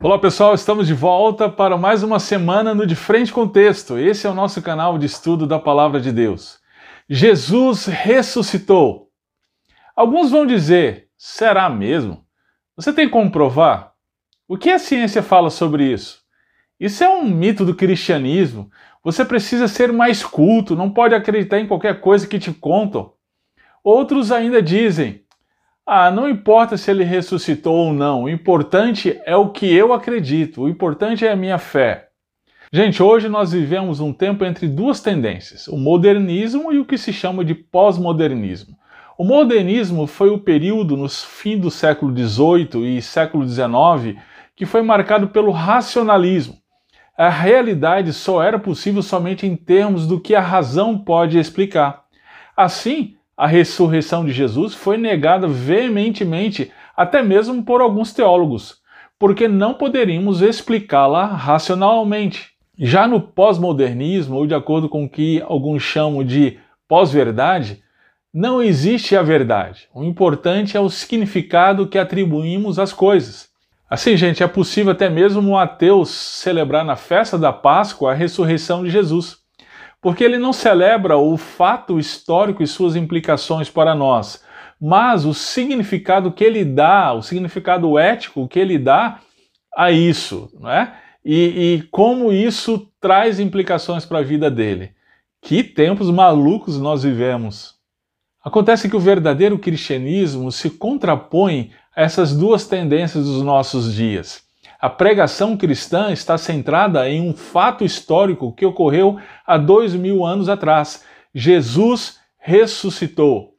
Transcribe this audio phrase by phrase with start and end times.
[0.00, 3.98] Olá pessoal, estamos de volta para mais uma semana no De Frente com Texto.
[3.98, 6.60] Esse é o nosso canal de estudo da Palavra de Deus.
[7.10, 9.10] Jesus ressuscitou.
[9.96, 12.24] Alguns vão dizer, será mesmo?
[12.76, 13.92] Você tem como provar?
[14.46, 16.20] O que a ciência fala sobre isso?
[16.78, 18.70] Isso é um mito do cristianismo.
[19.02, 23.14] Você precisa ser mais culto, não pode acreditar em qualquer coisa que te contam.
[23.82, 25.24] Outros ainda dizem,
[25.90, 30.60] ah, não importa se ele ressuscitou ou não, o importante é o que eu acredito,
[30.60, 32.08] o importante é a minha fé.
[32.70, 37.10] Gente, hoje nós vivemos um tempo entre duas tendências, o modernismo e o que se
[37.10, 38.76] chama de pós-modernismo.
[39.16, 44.20] O modernismo foi o período no fim do século XVIII e século XIX
[44.54, 46.58] que foi marcado pelo racionalismo.
[47.16, 52.04] A realidade só era possível somente em termos do que a razão pode explicar.
[52.54, 58.78] Assim, a ressurreição de Jesus foi negada veementemente, até mesmo por alguns teólogos,
[59.16, 62.48] porque não poderíamos explicá-la racionalmente.
[62.76, 66.58] Já no pós-modernismo, ou de acordo com o que alguns chamam de
[66.88, 67.80] pós-verdade,
[68.34, 69.88] não existe a verdade.
[69.94, 73.50] O importante é o significado que atribuímos às coisas.
[73.88, 78.82] Assim, gente, é possível até mesmo um ateu celebrar na festa da Páscoa a ressurreição
[78.82, 79.38] de Jesus
[80.00, 84.44] porque ele não celebra o fato histórico e suas implicações para nós,
[84.80, 89.20] mas o significado que ele dá, o significado ético que ele dá
[89.74, 90.96] a isso, não é?
[91.24, 94.92] E, e como isso traz implicações para a vida dele.
[95.42, 97.76] Que tempos malucos nós vivemos!
[98.42, 104.47] Acontece que o verdadeiro cristianismo se contrapõe a essas duas tendências dos nossos dias.
[104.80, 110.48] A pregação cristã está centrada em um fato histórico que ocorreu há dois mil anos
[110.48, 111.04] atrás.
[111.34, 113.54] Jesus ressuscitou.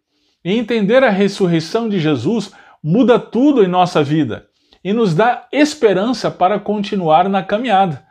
[0.46, 4.48] E entender a ressurreição de Jesus muda tudo em nossa vida
[4.82, 8.06] e nos dá esperança para continuar na caminhada.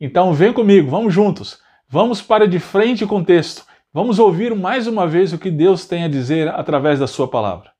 [0.00, 1.58] Então vem comigo, vamos juntos.
[1.86, 3.66] Vamos para de frente com o texto.
[3.92, 7.73] Vamos ouvir mais uma vez o que Deus tem a dizer através da sua palavra.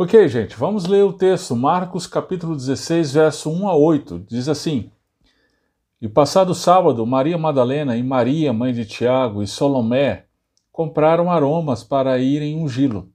[0.00, 1.56] Ok, gente, vamos ler o texto.
[1.56, 4.26] Marcos capítulo 16, verso 1 a 8.
[4.28, 4.92] Diz assim:
[6.00, 10.26] E passado sábado, Maria Madalena e Maria, mãe de Tiago, e Solomé
[10.70, 13.10] compraram aromas para irem ungí-lo.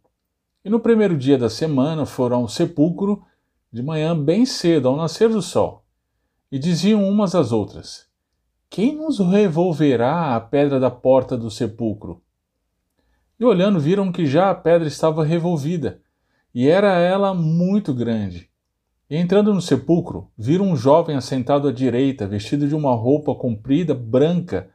[0.61, 3.23] E no primeiro dia da semana foram ao sepulcro
[3.71, 5.85] de manhã bem cedo, ao nascer do sol.
[6.51, 8.09] E diziam umas às outras:
[8.69, 12.21] Quem nos revolverá a pedra da porta do sepulcro?
[13.39, 16.02] E olhando, viram que já a pedra estava revolvida
[16.53, 18.49] e era ela muito grande.
[19.09, 24.69] Entrando no sepulcro, viram um jovem assentado à direita, vestido de uma roupa comprida, branca,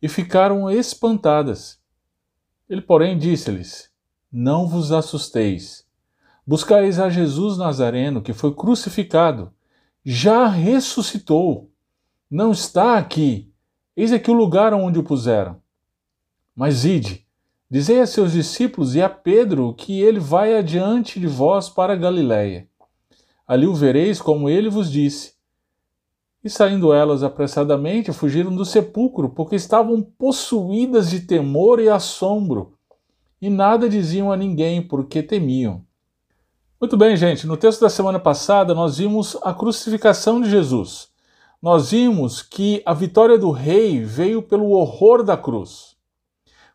[0.00, 1.78] e ficaram espantadas.
[2.68, 3.90] Ele, porém, disse-lhes:
[4.30, 5.86] Não vos assusteis.
[6.46, 9.52] Buscais a Jesus Nazareno, que foi crucificado.
[10.04, 11.70] Já ressuscitou.
[12.30, 13.52] Não está aqui.
[13.96, 15.60] Eis aqui o lugar onde o puseram.
[16.54, 17.27] Mas ide
[17.70, 22.66] Dizei a seus discípulos e a Pedro que ele vai adiante de vós para Galiléia.
[23.46, 25.34] Ali o vereis como ele vos disse.
[26.42, 32.72] E saindo elas apressadamente, fugiram do sepulcro, porque estavam possuídas de temor e assombro,
[33.38, 35.84] e nada diziam a ninguém, porque temiam.
[36.80, 41.08] Muito bem, gente, no texto da semana passada nós vimos a crucificação de Jesus.
[41.60, 45.97] Nós vimos que a vitória do rei veio pelo horror da cruz.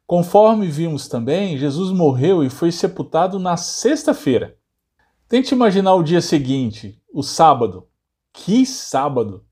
[0.05, 4.57] Conforme vimos também, Jesus morreu e foi sepultado na sexta-feira.
[5.27, 7.87] Tente imaginar o dia seguinte, o sábado.
[8.31, 9.45] Que sábado!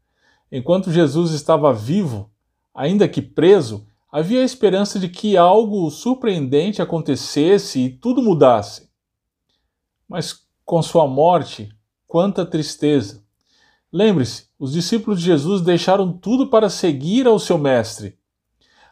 [0.52, 2.30] Enquanto Jesus estava vivo,
[2.74, 8.90] ainda que preso, havia a esperança de que algo surpreendente acontecesse e tudo mudasse.
[10.08, 11.70] Mas com sua morte,
[12.06, 13.24] quanta tristeza!
[13.92, 18.18] Lembre-se, os discípulos de Jesus deixaram tudo para seguir ao seu Mestre.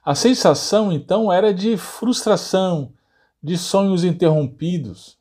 [0.09, 2.93] A sensação então era de frustração,
[3.43, 5.19] de sonhos interrompidos.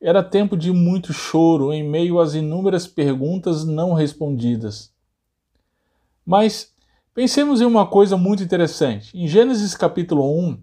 [0.00, 4.94] Era tempo de muito choro em meio às inúmeras perguntas não respondidas.
[6.24, 6.72] Mas
[7.12, 9.14] pensemos em uma coisa muito interessante.
[9.14, 10.58] Em Gênesis capítulo 1,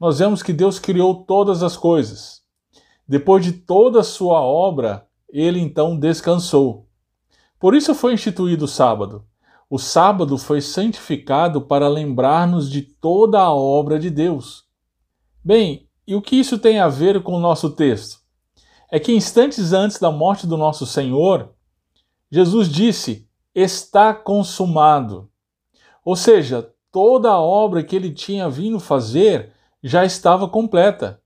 [0.00, 2.42] nós vemos que Deus criou todas as coisas.
[3.06, 6.86] Depois de toda a sua obra, ele então descansou.
[7.60, 9.26] Por isso foi instituído o sábado.
[9.70, 14.64] O sábado foi santificado para lembrar-nos de toda a obra de Deus.
[15.44, 18.20] Bem, e o que isso tem a ver com o nosso texto?
[18.90, 21.52] É que instantes antes da morte do nosso Senhor,
[22.30, 25.30] Jesus disse: Está consumado.
[26.02, 31.20] Ou seja, toda a obra que ele tinha vindo fazer já estava completa.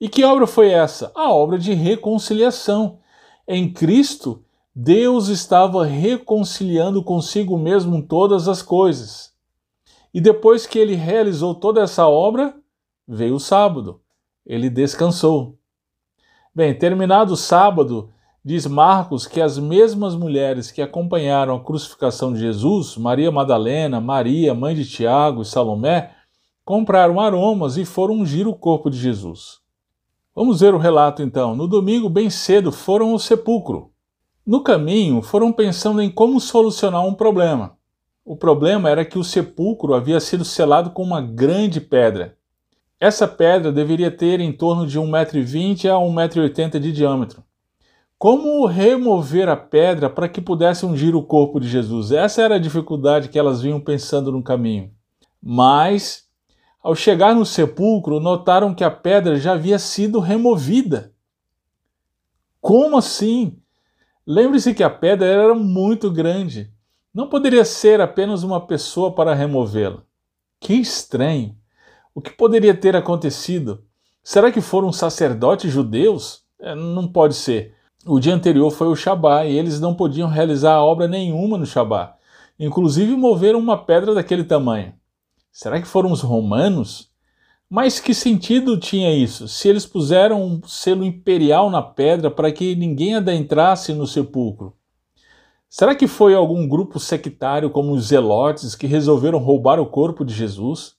[0.00, 1.10] E que obra foi essa?
[1.14, 3.00] A obra de reconciliação.
[3.48, 4.44] Em Cristo,
[4.82, 9.30] Deus estava reconciliando consigo mesmo todas as coisas.
[10.12, 12.54] E depois que ele realizou toda essa obra,
[13.06, 14.00] veio o sábado.
[14.46, 15.58] Ele descansou.
[16.54, 18.10] Bem, terminado o sábado,
[18.42, 24.54] diz Marcos que as mesmas mulheres que acompanharam a crucificação de Jesus, Maria Madalena, Maria,
[24.54, 26.10] mãe de Tiago e Salomé,
[26.64, 29.60] compraram aromas e foram ungir o corpo de Jesus.
[30.34, 31.54] Vamos ver o relato então.
[31.54, 33.89] No domingo, bem cedo, foram ao sepulcro.
[34.50, 37.78] No caminho, foram pensando em como solucionar um problema.
[38.24, 42.36] O problema era que o sepulcro havia sido selado com uma grande pedra.
[42.98, 47.44] Essa pedra deveria ter em torno de 1,20m a 1,80m de diâmetro.
[48.18, 52.10] Como remover a pedra para que pudesse ungir o corpo de Jesus?
[52.10, 54.90] Essa era a dificuldade que elas vinham pensando no caminho.
[55.40, 56.28] Mas,
[56.82, 61.12] ao chegar no sepulcro, notaram que a pedra já havia sido removida.
[62.60, 63.59] Como assim?
[64.26, 66.70] Lembre-se que a pedra era muito grande.
[67.12, 70.02] Não poderia ser apenas uma pessoa para removê-la.
[70.60, 71.56] Que estranho!
[72.14, 73.82] O que poderia ter acontecido?
[74.22, 76.44] Será que foram sacerdotes judeus?
[76.60, 77.74] É, não pode ser.
[78.06, 82.16] O dia anterior foi o Shabá e eles não podiam realizar obra nenhuma no Shabá.
[82.58, 84.94] Inclusive moveram uma pedra daquele tamanho.
[85.50, 87.09] Será que foram os romanos?
[87.72, 89.46] Mas que sentido tinha isso?
[89.46, 94.74] Se eles puseram um selo imperial na pedra para que ninguém adentrasse no sepulcro?
[95.68, 100.34] Será que foi algum grupo sectário como os Zelotes que resolveram roubar o corpo de
[100.34, 100.96] Jesus?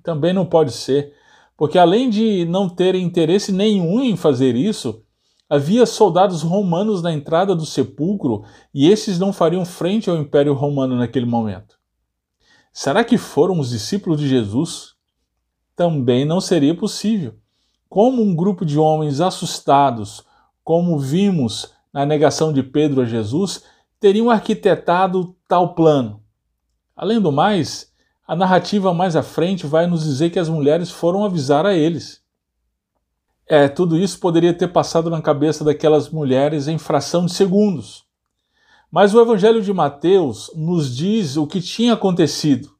[0.00, 1.12] Também não pode ser,
[1.56, 5.02] porque além de não terem interesse nenhum em fazer isso,
[5.50, 10.96] havia soldados romanos na entrada do sepulcro e esses não fariam frente ao Império Romano
[10.96, 11.76] naquele momento.
[12.72, 14.95] Será que foram os discípulos de Jesus?
[15.76, 17.34] Também não seria possível.
[17.88, 20.24] Como um grupo de homens assustados,
[20.64, 23.62] como vimos na negação de Pedro a Jesus,
[24.00, 26.20] teriam arquitetado tal plano?
[26.96, 27.92] Além do mais,
[28.26, 32.22] a narrativa mais à frente vai nos dizer que as mulheres foram avisar a eles.
[33.46, 38.04] É, tudo isso poderia ter passado na cabeça daquelas mulheres em fração de segundos.
[38.90, 42.75] Mas o Evangelho de Mateus nos diz o que tinha acontecido.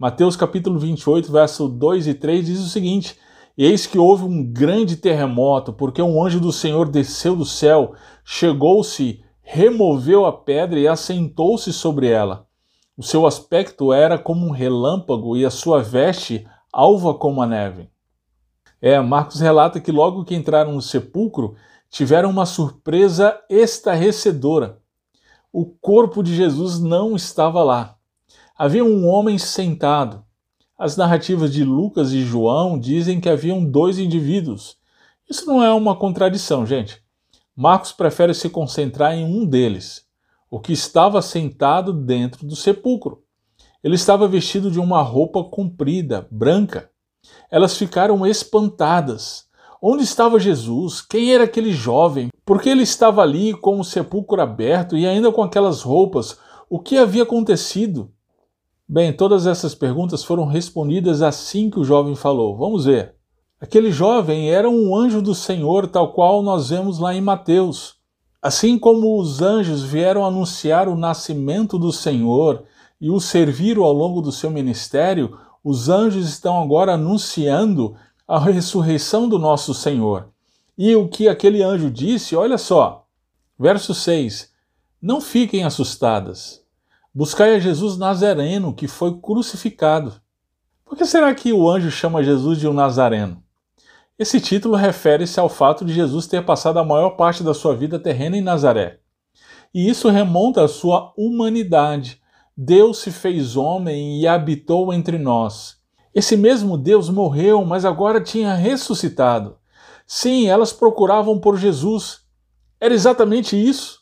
[0.00, 3.18] Mateus capítulo 28, verso 2 e 3 diz o seguinte:
[3.56, 9.24] Eis que houve um grande terremoto, porque um anjo do Senhor desceu do céu, chegou-se,
[9.42, 12.46] removeu a pedra e assentou-se sobre ela.
[12.96, 17.90] O seu aspecto era como um relâmpago e a sua veste alva como a neve.
[18.80, 21.56] É, Marcos relata que logo que entraram no sepulcro,
[21.90, 24.78] tiveram uma surpresa estarrecedora.
[25.52, 27.97] O corpo de Jesus não estava lá.
[28.60, 30.24] Havia um homem sentado.
[30.76, 34.76] As narrativas de Lucas e João dizem que haviam dois indivíduos.
[35.30, 37.00] Isso não é uma contradição, gente.
[37.54, 40.04] Marcos prefere se concentrar em um deles,
[40.50, 43.22] o que estava sentado dentro do sepulcro.
[43.80, 46.90] Ele estava vestido de uma roupa comprida, branca.
[47.48, 49.44] Elas ficaram espantadas.
[49.80, 51.00] Onde estava Jesus?
[51.00, 52.28] Quem era aquele jovem?
[52.44, 56.36] Por que ele estava ali com o sepulcro aberto e ainda com aquelas roupas?
[56.68, 58.12] O que havia acontecido?
[58.90, 62.56] Bem, todas essas perguntas foram respondidas assim que o jovem falou.
[62.56, 63.14] Vamos ver.
[63.60, 67.96] Aquele jovem era um anjo do Senhor, tal qual nós vemos lá em Mateus.
[68.40, 72.64] Assim como os anjos vieram anunciar o nascimento do Senhor
[72.98, 77.94] e o serviram ao longo do seu ministério, os anjos estão agora anunciando
[78.26, 80.28] a ressurreição do nosso Senhor.
[80.78, 83.04] E o que aquele anjo disse, olha só,
[83.58, 84.50] verso 6:
[85.02, 86.66] Não fiquem assustadas.
[87.14, 90.20] Buscai a Jesus Nazareno, que foi crucificado.
[90.84, 93.42] Por que será que o anjo chama Jesus de um Nazareno?
[94.18, 97.98] Esse título refere-se ao fato de Jesus ter passado a maior parte da sua vida
[97.98, 99.00] terrena em Nazaré.
[99.72, 102.20] E isso remonta à sua humanidade.
[102.56, 105.76] Deus se fez homem e habitou entre nós.
[106.14, 109.56] Esse mesmo Deus morreu, mas agora tinha ressuscitado.
[110.06, 112.20] Sim, elas procuravam por Jesus.
[112.80, 114.00] Era exatamente isso.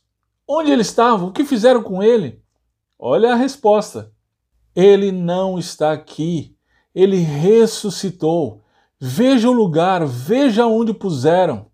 [0.48, 1.24] Onde ele estava?
[1.24, 2.42] O que fizeram com ele?
[2.98, 4.10] Olha a resposta.
[4.74, 6.56] Ele não está aqui.
[6.94, 8.62] Ele ressuscitou.
[8.98, 11.66] Veja o lugar, veja onde puseram.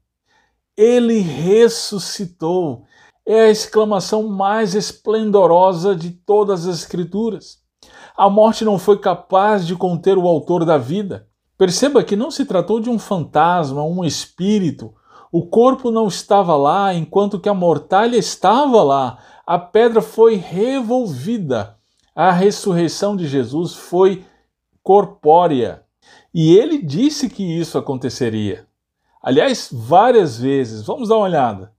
[0.76, 2.84] Ele ressuscitou.
[3.24, 7.58] É a exclamação mais esplendorosa de todas as Escrituras.
[8.16, 11.28] A morte não foi capaz de conter o autor da vida.
[11.56, 14.92] Perceba que não se tratou de um fantasma, um espírito.
[15.30, 19.18] O corpo não estava lá, enquanto que a mortalha estava lá
[19.52, 21.76] a pedra foi revolvida.
[22.14, 24.24] A ressurreição de Jesus foi
[24.82, 25.82] corpórea.
[26.32, 28.66] E ele disse que isso aconteceria.
[29.22, 30.86] Aliás, várias vezes.
[30.86, 31.74] Vamos dar uma olhada.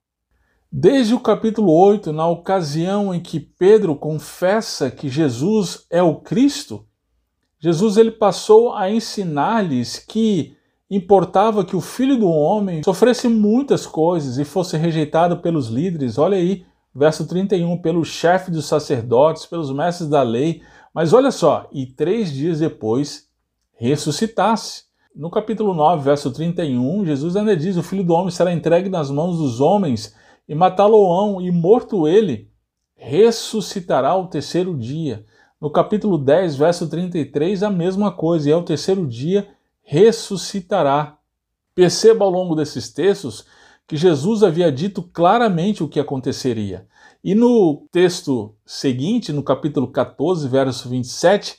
[0.71, 6.85] Desde o capítulo 8, na ocasião em que Pedro confessa que Jesus é o Cristo,
[7.59, 10.55] Jesus ele passou a ensinar-lhes que
[10.91, 16.19] importava que o filho do homem sofresse muitas coisas e fosse rejeitado pelos líderes.
[16.19, 20.61] Olha aí, verso 31, pelo chefe dos sacerdotes, pelos mestres da lei.
[20.93, 23.27] Mas olha só, e três dias depois
[23.73, 24.83] ressuscitasse.
[25.15, 29.09] No capítulo 9, verso 31, Jesus ainda diz: O filho do homem será entregue nas
[29.11, 30.15] mãos dos homens
[30.47, 32.49] e matá-lo-ão, e morto ele,
[32.95, 35.25] ressuscitará ao terceiro dia.
[35.59, 39.47] No capítulo 10, verso 33, a mesma coisa, e ao terceiro dia
[39.81, 41.17] ressuscitará.
[41.75, 43.45] Perceba ao longo desses textos
[43.87, 46.87] que Jesus havia dito claramente o que aconteceria.
[47.23, 51.57] E no texto seguinte, no capítulo 14, verso 27,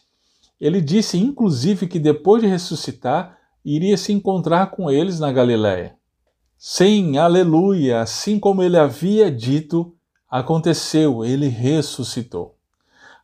[0.60, 5.96] ele disse inclusive que depois de ressuscitar, iria se encontrar com eles na Galiléia.
[6.58, 9.94] Sim, aleluia, assim como ele havia dito,
[10.30, 12.56] aconteceu, ele ressuscitou.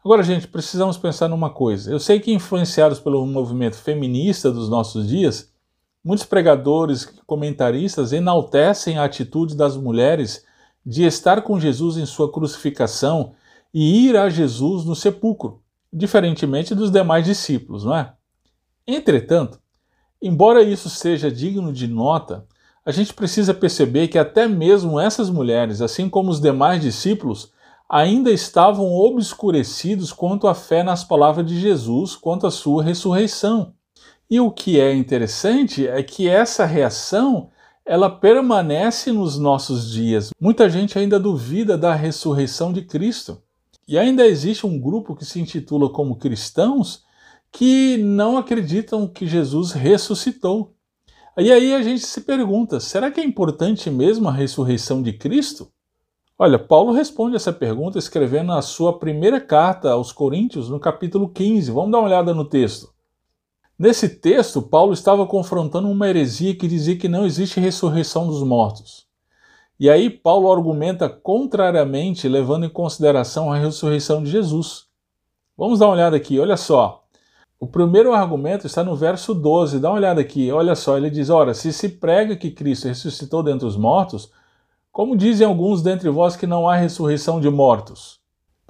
[0.04, 1.90] Agora, gente, precisamos pensar numa coisa.
[1.90, 5.49] Eu sei que, influenciados pelo movimento feminista dos nossos dias,
[6.04, 10.44] muitos pregadores, comentaristas enaltecem a atitude das mulheres
[10.84, 13.32] de estar com Jesus em sua crucificação
[13.72, 18.12] e ir a Jesus no sepulcro, diferentemente dos demais discípulos, não é?
[18.86, 19.60] Entretanto,
[20.20, 22.46] embora isso seja digno de nota,
[22.84, 27.52] a gente precisa perceber que até mesmo essas mulheres, assim como os demais discípulos,
[27.88, 33.74] ainda estavam obscurecidos quanto à fé nas palavras de Jesus, quanto à sua ressurreição.
[34.30, 37.50] E o que é interessante é que essa reação
[37.84, 40.30] ela permanece nos nossos dias.
[40.40, 43.42] Muita gente ainda duvida da ressurreição de Cristo.
[43.88, 47.02] E ainda existe um grupo que se intitula como cristãos
[47.50, 50.76] que não acreditam que Jesus ressuscitou.
[51.36, 55.72] E aí a gente se pergunta: será que é importante mesmo a ressurreição de Cristo?
[56.38, 61.72] Olha, Paulo responde essa pergunta escrevendo a sua primeira carta aos Coríntios, no capítulo 15.
[61.72, 62.89] Vamos dar uma olhada no texto.
[63.80, 69.06] Nesse texto, Paulo estava confrontando uma heresia que dizia que não existe ressurreição dos mortos.
[69.78, 74.84] E aí, Paulo argumenta contrariamente, levando em consideração a ressurreição de Jesus.
[75.56, 77.04] Vamos dar uma olhada aqui, olha só.
[77.58, 81.30] O primeiro argumento está no verso 12, dá uma olhada aqui, olha só, ele diz:
[81.30, 84.30] Ora, se se prega que Cristo ressuscitou dentre os mortos,
[84.92, 88.19] como dizem alguns dentre vós que não há ressurreição de mortos.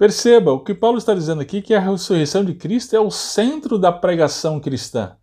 [0.01, 3.11] Perceba, o que Paulo está dizendo aqui é que a ressurreição de Cristo é o
[3.11, 5.15] centro da pregação cristã.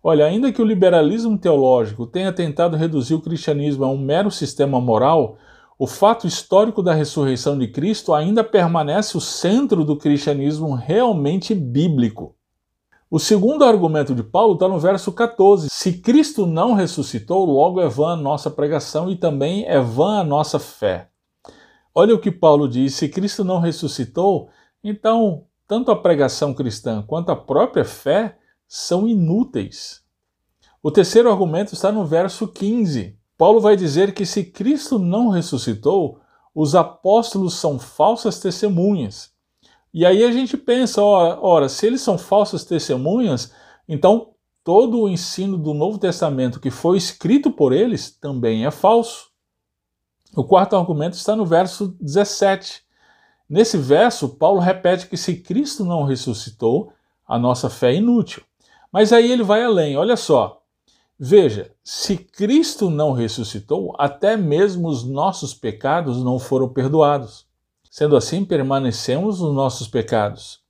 [0.00, 4.80] Olha, ainda que o liberalismo teológico tenha tentado reduzir o cristianismo a um mero sistema
[4.80, 5.36] moral,
[5.76, 12.36] o fato histórico da ressurreição de Cristo ainda permanece o centro do cristianismo realmente bíblico.
[13.10, 15.66] O segundo argumento de Paulo está no verso 14.
[15.68, 20.24] Se Cristo não ressuscitou, logo é vã a nossa pregação e também é vã a
[20.24, 21.08] nossa fé.
[21.94, 24.48] Olha o que Paulo diz: se Cristo não ressuscitou,
[24.82, 30.02] então tanto a pregação cristã quanto a própria fé são inúteis.
[30.82, 33.18] O terceiro argumento está no verso 15.
[33.38, 36.20] Paulo vai dizer que se Cristo não ressuscitou,
[36.54, 39.32] os apóstolos são falsas testemunhas
[39.94, 43.52] e aí a gente pensa, ora, ora, se eles são falsas testemunhas,
[43.86, 44.30] então
[44.64, 49.30] todo o ensino do Novo Testamento que foi escrito por eles também é falso.
[50.34, 52.82] O quarto argumento está no verso 17.
[53.48, 56.92] Nesse verso, Paulo repete que se Cristo não ressuscitou,
[57.26, 58.42] a nossa fé é inútil.
[58.90, 60.62] Mas aí ele vai além, olha só.
[61.18, 67.46] Veja, se Cristo não ressuscitou, até mesmo os nossos pecados não foram perdoados.
[67.90, 70.60] Sendo assim, permanecemos nos nossos pecados.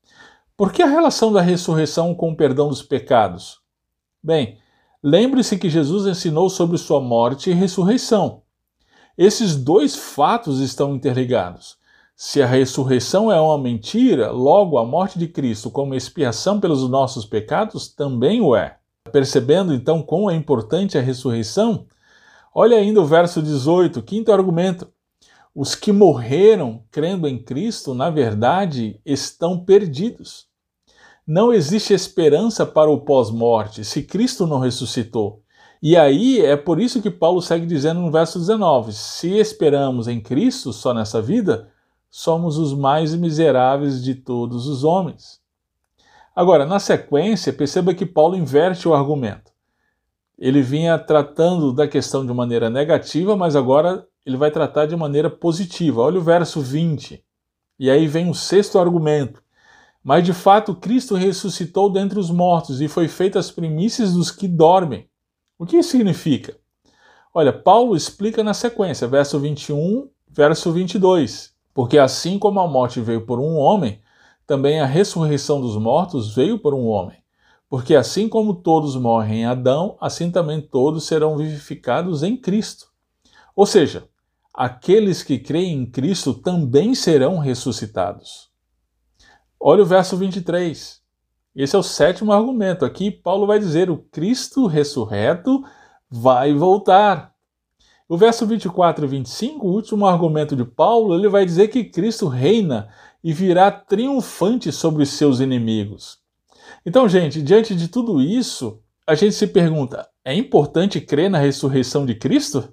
[0.56, 3.60] Por que a relação da ressurreição com o perdão dos pecados?
[4.22, 4.58] Bem,
[5.02, 8.42] lembre-se que Jesus ensinou sobre sua morte e ressurreição.
[9.16, 11.76] Esses dois fatos estão interligados.
[12.16, 17.26] Se a ressurreição é uma mentira, logo a morte de Cristo como expiação pelos nossos
[17.26, 18.78] pecados também o é.
[19.10, 21.86] Percebendo então quão é importante a ressurreição?
[22.54, 24.88] Olha ainda o verso 18, quinto argumento.
[25.54, 30.46] Os que morreram crendo em Cristo, na verdade, estão perdidos.
[31.26, 35.42] Não existe esperança para o pós-morte se Cristo não ressuscitou.
[35.82, 40.20] E aí é por isso que Paulo segue dizendo no verso 19: se esperamos em
[40.20, 41.68] Cristo só nessa vida,
[42.08, 45.40] somos os mais miseráveis de todos os homens.
[46.36, 49.50] Agora, na sequência, perceba que Paulo inverte o argumento.
[50.38, 55.28] Ele vinha tratando da questão de maneira negativa, mas agora ele vai tratar de maneira
[55.28, 56.00] positiva.
[56.00, 57.22] Olha o verso 20.
[57.78, 59.42] E aí vem o sexto argumento.
[60.02, 64.48] Mas de fato Cristo ressuscitou dentre os mortos e foi feita as primícias dos que
[64.48, 65.08] dormem.
[65.62, 66.56] O que isso significa?
[67.32, 73.26] Olha, Paulo explica na sequência, verso 21, Verso 22: Porque assim como a morte veio
[73.26, 74.00] por um homem,
[74.46, 77.18] também a ressurreição dos mortos veio por um homem.
[77.68, 82.86] Porque assim como todos morrem em Adão, assim também todos serão vivificados em Cristo.
[83.54, 84.08] Ou seja,
[84.54, 88.50] aqueles que creem em Cristo também serão ressuscitados.
[89.60, 91.01] Olha o verso 23.
[91.54, 92.84] Esse é o sétimo argumento.
[92.84, 95.62] Aqui Paulo vai dizer: o Cristo ressurreto
[96.10, 97.32] vai voltar.
[98.08, 102.28] O verso 24 e 25, o último argumento de Paulo, ele vai dizer que Cristo
[102.28, 102.88] reina
[103.24, 106.18] e virá triunfante sobre os seus inimigos.
[106.84, 112.04] Então, gente, diante de tudo isso, a gente se pergunta: é importante crer na ressurreição
[112.06, 112.72] de Cristo?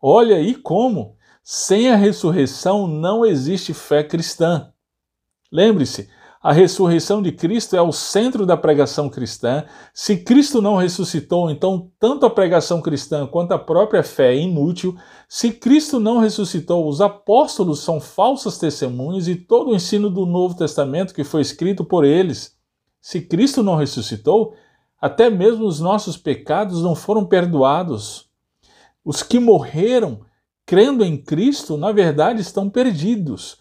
[0.00, 1.16] Olha aí como!
[1.42, 4.72] Sem a ressurreição não existe fé cristã.
[5.52, 6.08] Lembre-se,
[6.42, 9.64] a ressurreição de Cristo é o centro da pregação cristã.
[9.92, 14.96] Se Cristo não ressuscitou, então tanto a pregação cristã quanto a própria fé é inútil.
[15.28, 20.56] Se Cristo não ressuscitou, os apóstolos são falsos testemunhos e todo o ensino do Novo
[20.56, 22.56] Testamento que foi escrito por eles.
[23.00, 24.54] Se Cristo não ressuscitou,
[25.00, 28.28] até mesmo os nossos pecados não foram perdoados.
[29.04, 30.20] Os que morreram
[30.66, 33.58] crendo em Cristo, na verdade, estão perdidos.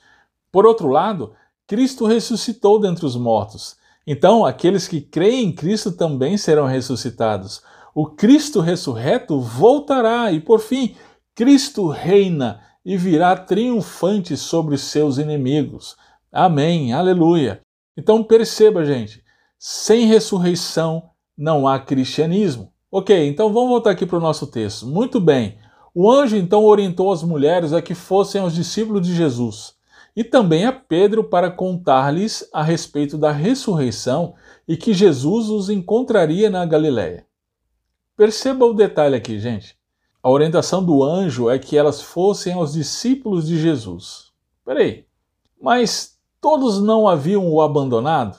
[0.52, 1.34] Por outro lado,
[1.68, 3.76] Cristo ressuscitou dentre os mortos.
[4.06, 7.64] Então, aqueles que creem em Cristo também serão ressuscitados.
[7.94, 10.96] O Cristo ressurreto voltará e, por fim,
[11.34, 15.96] Cristo reina e virá triunfante sobre seus inimigos.
[16.32, 17.62] Amém, aleluia.
[17.98, 19.24] Então perceba, gente,
[19.58, 22.72] sem ressurreição não há cristianismo.
[22.92, 24.86] Ok, então vamos voltar aqui para o nosso texto.
[24.86, 25.58] Muito bem.
[25.96, 29.75] O anjo então orientou as mulheres a que fossem aos discípulos de Jesus
[30.16, 34.36] e também a Pedro para contar-lhes a respeito da ressurreição
[34.68, 37.28] e que Jesus os encontraria na Galiléia.
[38.16, 39.78] Perceba o detalhe aqui, gente.
[40.24, 44.32] A orientação do anjo é que elas fossem aos discípulos de Jesus.
[44.64, 45.06] Peraí,
[45.62, 48.38] mas todos não haviam o abandonado?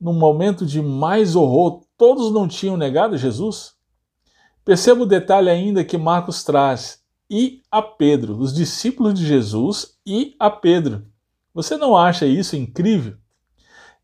[0.00, 3.74] No momento de mais horror, todos não tinham negado Jesus?
[4.64, 10.34] Perceba o detalhe ainda que Marcos traz: e a Pedro, os discípulos de Jesus e
[10.38, 11.06] a Pedro.
[11.54, 13.16] Você não acha isso incrível?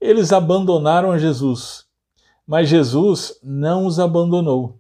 [0.00, 1.84] Eles abandonaram Jesus,
[2.46, 4.78] mas Jesus não os abandonou.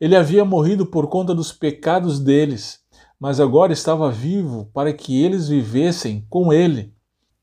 [0.00, 2.80] Ele havia morrido por conta dos pecados deles,
[3.18, 6.94] mas agora estava vivo para que eles vivessem com ele.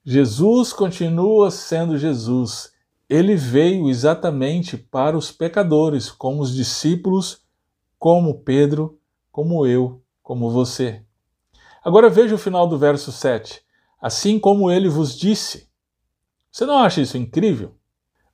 [0.04, 2.74] Jesus continua sendo Jesus
[3.10, 7.42] ele veio exatamente para os pecadores, como os discípulos,
[7.98, 9.00] como Pedro,
[9.32, 10.00] como eu,
[10.30, 11.02] como você.
[11.84, 13.64] Agora veja o final do verso 7.
[14.00, 15.68] Assim como ele vos disse.
[16.52, 17.74] Você não acha isso incrível?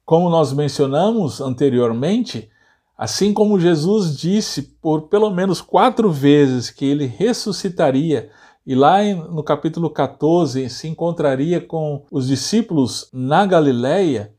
[0.03, 2.49] Como nós mencionamos anteriormente,
[2.97, 8.29] assim como Jesus disse por pelo menos quatro vezes que ele ressuscitaria,
[8.65, 14.33] e lá no capítulo 14 se encontraria com os discípulos na Galileia,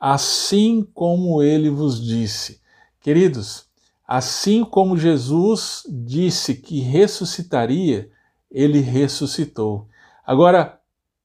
[0.00, 2.62] assim como ele vos disse.
[3.02, 3.65] Queridos,
[4.06, 8.10] assim como Jesus disse que ressuscitaria,
[8.50, 9.88] ele ressuscitou.
[10.24, 10.78] Agora,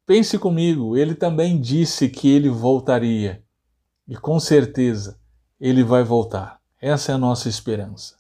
[0.06, 3.44] pense comigo, ele também disse que ele voltaria.
[4.08, 5.20] E com certeza
[5.60, 6.60] ele vai voltar.
[6.82, 8.16] Essa é a nossa esperança.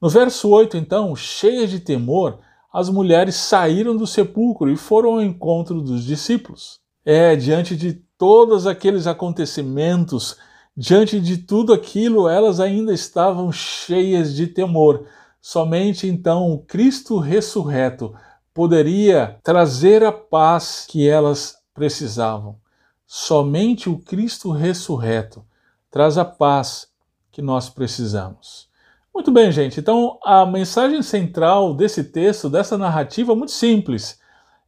[0.00, 2.38] No verso 8, então, cheias de temor,
[2.72, 6.80] as mulheres saíram do sepulcro e foram ao encontro dos discípulos.
[7.04, 10.36] É, diante de todos aqueles acontecimentos,
[10.80, 15.08] diante de tudo aquilo, elas ainda estavam cheias de temor.
[15.40, 18.14] Somente então o Cristo ressurreto
[18.54, 22.60] poderia trazer a paz que elas precisavam.
[23.04, 25.44] Somente o Cristo ressurreto
[25.90, 26.86] traz a paz
[27.32, 28.68] que nós precisamos.
[29.12, 29.80] Muito bem, gente.
[29.80, 34.20] Então, a mensagem central desse texto, dessa narrativa, é muito simples.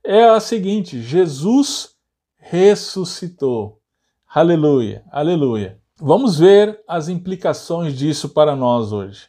[0.03, 1.95] É a seguinte: Jesus
[2.37, 3.81] ressuscitou.
[4.27, 5.80] Aleluia, aleluia.
[6.01, 9.29] Vamos ver as implicações disso para nós hoje.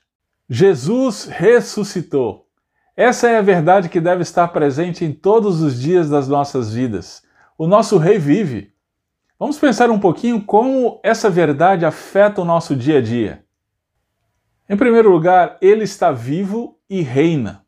[0.49, 2.47] Jesus ressuscitou.
[2.95, 7.23] Essa é a verdade que deve estar presente em todos os dias das nossas vidas.
[7.57, 8.73] O nosso Rei vive.
[9.37, 13.43] Vamos pensar um pouquinho como essa verdade afeta o nosso dia a dia.
[14.69, 17.65] Em primeiro lugar, ele está vivo e reina.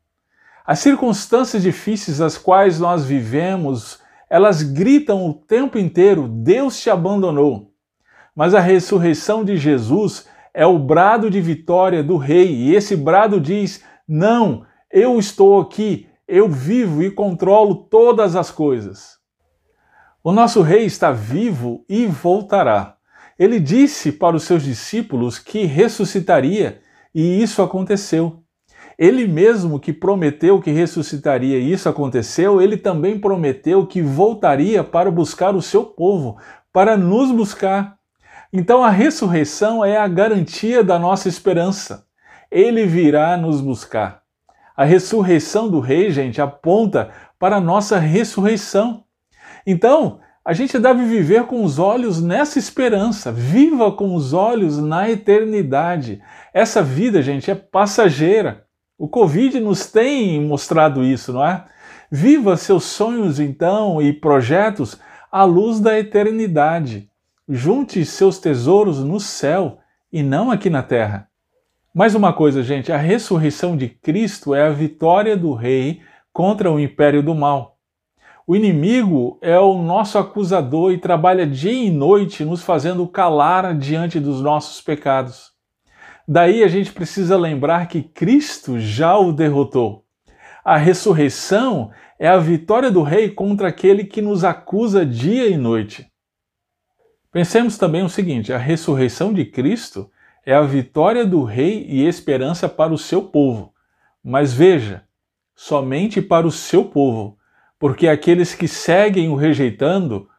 [0.65, 7.72] As circunstâncias difíceis às quais nós vivemos elas gritam o tempo inteiro: Deus te abandonou.
[8.36, 13.39] Mas a ressurreição de Jesus é o brado de vitória do Rei, e esse brado
[13.39, 19.17] diz: Não, eu estou aqui, eu vivo e controlo todas as coisas.
[20.24, 22.96] O nosso Rei está vivo e voltará.
[23.38, 26.80] Ele disse para os seus discípulos que ressuscitaria,
[27.13, 28.43] e isso aconteceu.
[28.98, 35.10] Ele mesmo que prometeu que ressuscitaria e isso aconteceu, ele também prometeu que voltaria para
[35.10, 36.38] buscar o seu povo,
[36.72, 37.98] para nos buscar.
[38.55, 42.05] Então a ressurreição é a garantia da nossa esperança.
[42.51, 44.21] Ele virá nos buscar.
[44.77, 49.05] A ressurreição do rei, gente, aponta para a nossa ressurreição.
[49.65, 53.31] Então, a gente deve viver com os olhos nessa esperança.
[53.31, 56.21] Viva com os olhos na eternidade.
[56.53, 58.65] Essa vida, gente, é passageira.
[58.99, 61.65] O Covid nos tem mostrado isso, não é?
[62.11, 64.99] Viva seus sonhos, então, e projetos
[65.31, 67.09] à luz da eternidade.
[67.49, 69.79] Junte seus tesouros no céu
[70.10, 71.27] e não aqui na terra.
[71.93, 75.99] Mais uma coisa, gente: a ressurreição de Cristo é a vitória do Rei
[76.32, 77.77] contra o império do mal.
[78.47, 84.21] O inimigo é o nosso acusador e trabalha dia e noite nos fazendo calar diante
[84.21, 85.51] dos nossos pecados.
[86.25, 90.06] Daí a gente precisa lembrar que Cristo já o derrotou.
[90.63, 96.12] A ressurreição é a vitória do Rei contra aquele que nos acusa dia e noite.
[97.34, 100.10] Pensemos também o seguinte: a ressurreição de Cristo
[100.46, 103.74] é a vitória do Rei e esperança para o seu povo.
[104.24, 105.04] Mas veja,
[105.54, 107.38] somente para o seu povo
[107.84, 110.30] porque aqueles que seguem o rejeitando,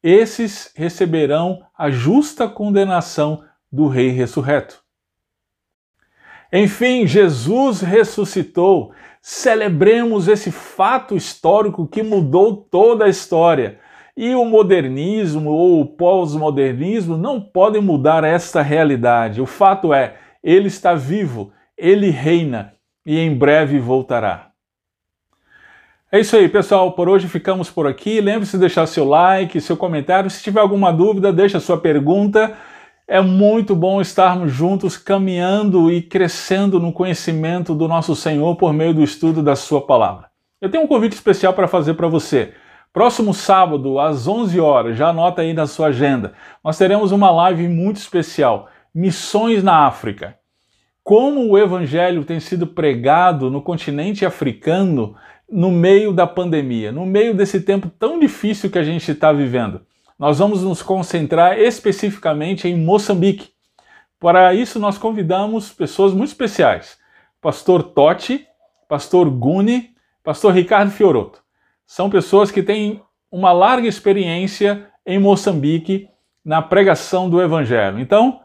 [0.00, 4.80] esses receberão a justa condenação do Rei ressurreto.
[6.52, 8.92] Enfim, Jesus ressuscitou.
[9.20, 13.80] Celebremos esse fato histórico que mudou toda a história.
[14.16, 19.40] E o modernismo ou o pós-modernismo não podem mudar esta realidade.
[19.40, 22.74] O fato é, ele está vivo, ele reina
[23.06, 24.52] e em breve voltará.
[26.10, 26.92] É isso aí, pessoal.
[26.92, 28.20] Por hoje ficamos por aqui.
[28.20, 30.28] Lembre-se de deixar seu like, seu comentário.
[30.28, 32.54] Se tiver alguma dúvida, deixa sua pergunta.
[33.08, 38.92] É muito bom estarmos juntos caminhando e crescendo no conhecimento do nosso Senhor por meio
[38.92, 40.30] do estudo da Sua palavra.
[40.60, 42.52] Eu tenho um convite especial para fazer para você.
[42.92, 47.66] Próximo sábado, às 11 horas, já anota aí na sua agenda, nós teremos uma live
[47.66, 50.36] muito especial: Missões na África.
[51.02, 55.16] Como o Evangelho tem sido pregado no continente africano
[55.50, 59.80] no meio da pandemia, no meio desse tempo tão difícil que a gente está vivendo.
[60.18, 63.50] Nós vamos nos concentrar especificamente em Moçambique.
[64.20, 66.98] Para isso, nós convidamos pessoas muito especiais:
[67.40, 68.46] Pastor Totti,
[68.86, 71.41] Pastor Guni, Pastor Ricardo Fioroto.
[71.94, 76.08] São pessoas que têm uma larga experiência em Moçambique
[76.42, 78.00] na pregação do Evangelho.
[78.00, 78.40] Então,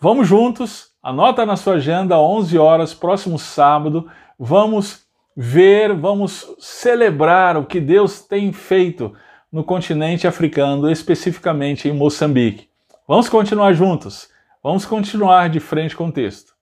[0.00, 7.64] vamos juntos, anota na sua agenda, 11 horas, próximo sábado, vamos ver, vamos celebrar o
[7.64, 9.14] que Deus tem feito
[9.52, 12.68] no continente africano, especificamente em Moçambique.
[13.06, 14.28] Vamos continuar juntos,
[14.60, 16.55] vamos continuar de frente com o texto.